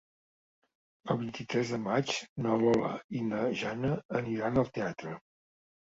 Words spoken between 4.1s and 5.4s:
aniran al teatre.